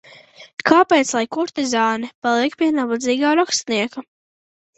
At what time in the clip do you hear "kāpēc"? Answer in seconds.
0.69-1.11